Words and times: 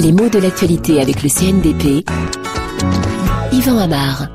Les 0.00 0.12
mots 0.12 0.28
de 0.28 0.38
l'actualité 0.38 1.00
avec 1.00 1.22
le 1.22 1.28
CNDP. 1.28 2.04
Yvan 3.52 3.78
Amar. 3.78 4.28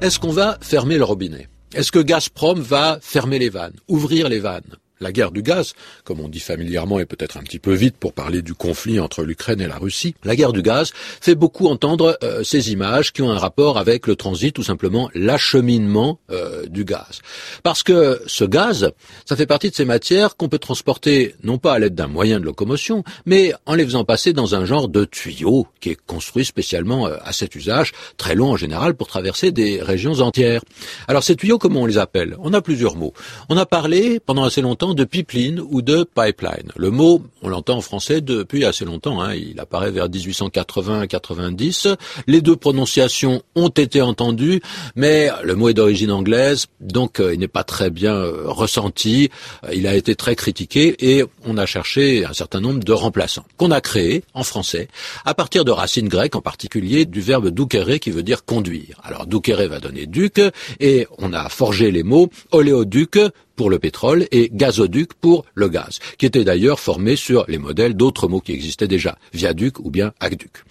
Est-ce 0.00 0.18
qu'on 0.18 0.32
va 0.32 0.58
fermer 0.60 0.98
le 0.98 1.04
robinet? 1.04 1.48
Est-ce 1.74 1.92
que 1.92 1.98
Gazprom 1.98 2.60
va 2.60 2.98
fermer 3.00 3.38
les 3.38 3.48
vannes, 3.48 3.76
ouvrir 3.88 4.28
les 4.28 4.40
vannes? 4.40 4.76
La 5.02 5.12
guerre 5.12 5.32
du 5.32 5.42
gaz, 5.42 5.74
comme 6.04 6.20
on 6.20 6.28
dit 6.28 6.40
familièrement 6.40 6.98
et 6.98 7.04
peut-être 7.04 7.36
un 7.36 7.42
petit 7.42 7.58
peu 7.58 7.74
vite 7.74 7.96
pour 7.98 8.12
parler 8.12 8.40
du 8.40 8.54
conflit 8.54 9.00
entre 9.00 9.22
l'Ukraine 9.22 9.60
et 9.60 9.66
la 9.66 9.76
Russie, 9.76 10.14
la 10.24 10.36
guerre 10.36 10.52
du 10.52 10.62
gaz 10.62 10.92
fait 11.20 11.34
beaucoup 11.34 11.66
entendre 11.66 12.18
euh, 12.22 12.42
ces 12.42 12.72
images 12.72 13.12
qui 13.12 13.22
ont 13.22 13.30
un 13.30 13.38
rapport 13.38 13.78
avec 13.78 14.06
le 14.06 14.16
transit, 14.16 14.54
tout 14.54 14.62
simplement 14.62 15.10
l'acheminement 15.14 16.18
euh, 16.30 16.66
du 16.66 16.84
gaz. 16.84 17.20
Parce 17.62 17.82
que 17.82 18.22
ce 18.26 18.44
gaz, 18.44 18.92
ça 19.26 19.36
fait 19.36 19.46
partie 19.46 19.70
de 19.70 19.74
ces 19.74 19.84
matières 19.84 20.36
qu'on 20.36 20.48
peut 20.48 20.58
transporter 20.58 21.34
non 21.42 21.58
pas 21.58 21.74
à 21.74 21.78
l'aide 21.78 21.94
d'un 21.94 22.06
moyen 22.06 22.40
de 22.40 22.44
locomotion, 22.44 23.04
mais 23.26 23.52
en 23.66 23.74
les 23.74 23.84
faisant 23.84 24.04
passer 24.04 24.32
dans 24.32 24.54
un 24.54 24.64
genre 24.64 24.88
de 24.88 25.04
tuyau 25.04 25.66
qui 25.80 25.90
est 25.90 25.98
construit 26.06 26.44
spécialement 26.44 27.06
euh, 27.06 27.16
à 27.24 27.32
cet 27.32 27.54
usage, 27.54 27.92
très 28.16 28.34
long 28.34 28.52
en 28.52 28.56
général 28.56 28.94
pour 28.94 29.08
traverser 29.08 29.50
des 29.50 29.82
régions 29.82 30.20
entières. 30.20 30.62
Alors 31.08 31.24
ces 31.24 31.36
tuyaux, 31.36 31.58
comment 31.58 31.82
on 31.82 31.86
les 31.86 31.98
appelle? 31.98 32.36
On 32.40 32.52
a 32.52 32.62
plusieurs 32.62 32.96
mots. 32.96 33.12
On 33.48 33.56
a 33.56 33.66
parlé 33.66 34.20
pendant 34.20 34.44
assez 34.44 34.60
longtemps 34.60 34.91
de 34.94 35.04
pipeline 35.04 35.60
ou 35.60 35.82
de 35.82 36.04
pipeline. 36.04 36.70
Le 36.76 36.90
mot, 36.90 37.22
on 37.42 37.48
l'entend 37.48 37.78
en 37.78 37.80
français 37.80 38.20
depuis 38.20 38.64
assez 38.64 38.84
longtemps, 38.84 39.20
hein. 39.20 39.34
il 39.34 39.58
apparaît 39.60 39.90
vers 39.90 40.08
1880-90. 40.08 41.96
Les 42.26 42.40
deux 42.40 42.56
prononciations 42.56 43.42
ont 43.54 43.68
été 43.68 44.02
entendues, 44.02 44.60
mais 44.96 45.30
le 45.42 45.54
mot 45.54 45.68
est 45.68 45.74
d'origine 45.74 46.10
anglaise, 46.10 46.66
donc 46.80 47.20
euh, 47.20 47.34
il 47.34 47.40
n'est 47.40 47.48
pas 47.48 47.64
très 47.64 47.90
bien 47.90 48.14
euh, 48.14 48.44
ressenti, 48.46 49.30
euh, 49.64 49.74
il 49.74 49.86
a 49.86 49.94
été 49.94 50.14
très 50.14 50.36
critiqué 50.36 50.96
et 50.98 51.24
on 51.44 51.56
a 51.56 51.66
cherché 51.66 52.24
un 52.24 52.32
certain 52.32 52.60
nombre 52.60 52.84
de 52.84 52.92
remplaçants 52.92 53.44
qu'on 53.56 53.70
a 53.70 53.80
créés 53.80 54.24
en 54.34 54.42
français 54.42 54.88
à 55.24 55.34
partir 55.34 55.64
de 55.64 55.70
racines 55.70 56.08
grecques, 56.08 56.36
en 56.36 56.40
particulier 56.40 57.04
du 57.04 57.20
verbe 57.20 57.48
doukere 57.48 57.98
qui 58.00 58.10
veut 58.10 58.22
dire 58.22 58.44
conduire. 58.44 59.00
Alors 59.02 59.26
doukere 59.26 59.68
va 59.68 59.80
donner 59.80 60.06
duc 60.06 60.40
et 60.80 61.06
on 61.18 61.32
a 61.32 61.48
forgé 61.48 61.90
les 61.90 62.02
mots 62.02 62.30
oléoduc 62.50 63.18
pour 63.56 63.70
le 63.70 63.78
pétrole 63.78 64.26
et 64.30 64.50
gazoduc 64.52 65.14
pour 65.14 65.44
le 65.54 65.68
gaz, 65.68 65.98
qui 66.18 66.26
était 66.26 66.44
d'ailleurs 66.44 66.80
formé 66.80 67.16
sur 67.16 67.44
les 67.48 67.58
modèles 67.58 67.94
d'autres 67.94 68.28
mots 68.28 68.40
qui 68.40 68.52
existaient 68.52 68.88
déjà, 68.88 69.18
viaduc 69.32 69.78
ou 69.80 69.90
bien 69.90 70.12
aqueduc. 70.20 70.64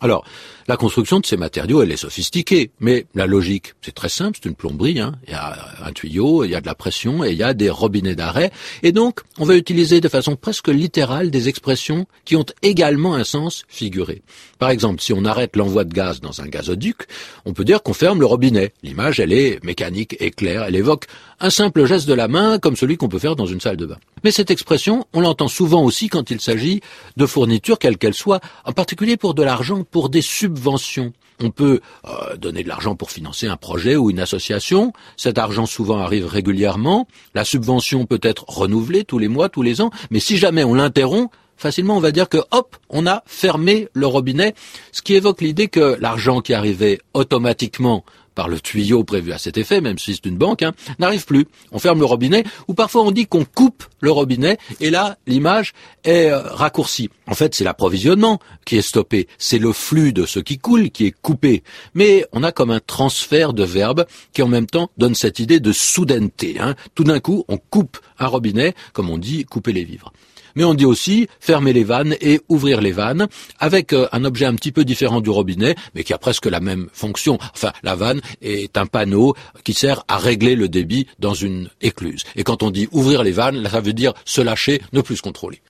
Alors, 0.00 0.24
la 0.68 0.76
construction 0.76 1.20
de 1.20 1.26
ces 1.26 1.36
matériaux, 1.36 1.80
elle 1.80 1.90
est 1.90 1.96
sophistiquée, 1.96 2.70
mais 2.80 3.06
la 3.14 3.26
logique, 3.26 3.74
c'est 3.80 3.94
très 3.94 4.08
simple, 4.08 4.38
c'est 4.40 4.48
une 4.48 4.54
plomberie, 4.54 5.00
hein. 5.00 5.14
il 5.26 5.32
y 5.32 5.34
a 5.34 5.56
un 5.84 5.92
tuyau, 5.92 6.44
il 6.44 6.50
y 6.50 6.54
a 6.54 6.60
de 6.60 6.66
la 6.66 6.74
pression 6.74 7.24
et 7.24 7.30
il 7.30 7.38
y 7.38 7.42
a 7.42 7.54
des 7.54 7.70
robinets 7.70 8.14
d'arrêt, 8.14 8.50
et 8.82 8.92
donc 8.92 9.20
on 9.38 9.44
va 9.44 9.56
utiliser 9.56 10.00
de 10.00 10.08
façon 10.08 10.36
presque 10.36 10.68
littérale 10.68 11.30
des 11.30 11.48
expressions 11.48 12.06
qui 12.24 12.36
ont 12.36 12.44
également 12.62 13.14
un 13.14 13.24
sens 13.24 13.64
figuré. 13.68 14.22
Par 14.58 14.70
exemple, 14.70 15.00
si 15.00 15.12
on 15.12 15.24
arrête 15.24 15.56
l'envoi 15.56 15.84
de 15.84 15.94
gaz 15.94 16.20
dans 16.20 16.40
un 16.40 16.46
gazoduc, 16.46 17.06
on 17.44 17.52
peut 17.52 17.64
dire 17.64 17.82
qu'on 17.82 17.94
ferme 17.94 18.20
le 18.20 18.26
robinet. 18.26 18.72
L'image, 18.82 19.20
elle 19.20 19.32
est 19.32 19.62
mécanique 19.64 20.16
et 20.20 20.30
claire, 20.30 20.64
elle 20.64 20.76
évoque 20.76 21.06
un 21.40 21.50
simple 21.50 21.84
geste 21.84 22.08
de 22.08 22.14
la 22.14 22.28
main 22.28 22.58
comme 22.58 22.76
celui 22.76 22.96
qu'on 22.96 23.08
peut 23.08 23.18
faire 23.18 23.36
dans 23.36 23.46
une 23.46 23.60
salle 23.60 23.76
de 23.76 23.86
bain. 23.86 23.98
Mais 24.24 24.30
cette 24.30 24.50
expression, 24.50 25.06
on 25.12 25.20
l'entend 25.20 25.48
souvent 25.48 25.82
aussi 25.84 26.08
quand 26.08 26.30
il 26.30 26.40
s'agit 26.40 26.80
de 27.16 27.26
fournitures, 27.26 27.78
quelles 27.78 27.98
qu'elles 27.98 28.14
soient, 28.14 28.40
en 28.64 28.72
particulier 28.72 29.16
pour 29.16 29.34
de 29.34 29.42
l'argent, 29.42 29.84
pour 29.90 30.08
des 30.08 30.22
subventions. 30.22 31.12
On 31.42 31.50
peut 31.50 31.80
euh, 32.06 32.36
donner 32.36 32.62
de 32.62 32.68
l'argent 32.68 32.94
pour 32.94 33.10
financer 33.10 33.46
un 33.46 33.56
projet 33.56 33.96
ou 33.96 34.10
une 34.10 34.20
association. 34.20 34.92
Cet 35.16 35.38
argent 35.38 35.66
souvent 35.66 35.98
arrive 35.98 36.26
régulièrement. 36.26 37.06
La 37.34 37.44
subvention 37.44 38.06
peut 38.06 38.20
être 38.22 38.44
renouvelée 38.48 39.04
tous 39.04 39.18
les 39.18 39.28
mois, 39.28 39.48
tous 39.48 39.62
les 39.62 39.80
ans. 39.80 39.90
Mais 40.10 40.20
si 40.20 40.38
jamais 40.38 40.64
on 40.64 40.74
l'interrompt, 40.74 41.30
facilement 41.56 41.96
on 41.96 42.00
va 42.00 42.10
dire 42.10 42.28
que 42.28 42.38
hop, 42.50 42.76
on 42.88 43.06
a 43.06 43.22
fermé 43.26 43.88
le 43.92 44.06
robinet, 44.06 44.54
ce 44.92 45.02
qui 45.02 45.14
évoque 45.14 45.40
l'idée 45.40 45.68
que 45.68 45.96
l'argent 46.00 46.40
qui 46.40 46.54
arrivait 46.54 47.00
automatiquement 47.14 48.04
par 48.36 48.48
le 48.48 48.60
tuyau 48.60 49.02
prévu 49.02 49.32
à 49.32 49.38
cet 49.38 49.58
effet, 49.58 49.80
même 49.80 49.98
si 49.98 50.14
c'est 50.14 50.26
une 50.26 50.36
banque, 50.36 50.62
hein, 50.62 50.72
n'arrive 51.00 51.24
plus. 51.24 51.46
On 51.72 51.80
ferme 51.80 51.98
le 51.98 52.04
robinet, 52.04 52.44
ou 52.68 52.74
parfois 52.74 53.02
on 53.02 53.10
dit 53.10 53.26
qu'on 53.26 53.44
coupe 53.44 53.82
le 54.00 54.12
robinet, 54.12 54.58
et 54.78 54.90
là, 54.90 55.16
l'image 55.26 55.72
est 56.04 56.30
euh, 56.30 56.40
raccourcie. 56.42 57.10
En 57.26 57.34
fait, 57.34 57.54
c'est 57.54 57.64
l'approvisionnement 57.64 58.38
qui 58.64 58.76
est 58.76 58.82
stoppé, 58.82 59.26
c'est 59.38 59.58
le 59.58 59.72
flux 59.72 60.12
de 60.12 60.26
ce 60.26 60.38
qui 60.38 60.58
coule 60.58 60.90
qui 60.90 61.06
est 61.06 61.14
coupé. 61.22 61.64
Mais 61.94 62.26
on 62.30 62.44
a 62.44 62.52
comme 62.52 62.70
un 62.70 62.80
transfert 62.80 63.54
de 63.54 63.64
verbe 63.64 64.04
qui 64.32 64.42
en 64.42 64.48
même 64.48 64.66
temps 64.66 64.90
donne 64.98 65.14
cette 65.14 65.40
idée 65.40 65.58
de 65.58 65.72
soudaineté. 65.72 66.58
Hein. 66.60 66.76
Tout 66.94 67.04
d'un 67.04 67.18
coup, 67.18 67.44
on 67.48 67.56
coupe 67.56 67.98
un 68.18 68.26
robinet, 68.26 68.74
comme 68.92 69.08
on 69.08 69.18
dit 69.18 69.44
couper 69.46 69.72
les 69.72 69.84
vivres 69.84 70.12
mais 70.56 70.64
on 70.64 70.74
dit 70.74 70.84
aussi 70.84 71.28
fermer 71.38 71.72
les 71.72 71.84
vannes 71.84 72.16
et 72.20 72.40
ouvrir 72.48 72.80
les 72.80 72.92
vannes 72.92 73.28
avec 73.60 73.92
euh, 73.92 74.08
un 74.12 74.24
objet 74.24 74.46
un 74.46 74.54
petit 74.54 74.72
peu 74.72 74.84
différent 74.84 75.20
du 75.20 75.30
robinet, 75.30 75.76
mais 75.94 76.02
qui 76.02 76.12
a 76.12 76.18
presque 76.18 76.46
la 76.46 76.60
même 76.60 76.88
fonction. 76.92 77.38
Enfin, 77.54 77.72
la 77.82 77.94
vanne 77.94 78.20
est 78.42 78.76
un 78.76 78.86
panneau 78.86 79.34
qui 79.62 79.74
sert 79.74 80.02
à 80.08 80.18
régler 80.18 80.56
le 80.56 80.68
débit 80.68 81.06
dans 81.18 81.34
une 81.34 81.68
écluse. 81.80 82.24
Et 82.34 82.42
quand 82.42 82.62
on 82.62 82.70
dit 82.70 82.88
ouvrir 82.90 83.22
les 83.22 83.32
vannes, 83.32 83.66
ça 83.70 83.80
veut 83.80 83.92
dire 83.92 84.14
se 84.24 84.40
lâcher, 84.40 84.82
ne 84.92 85.00
plus 85.00 85.16
se 85.16 85.22
contrôler. 85.22 85.60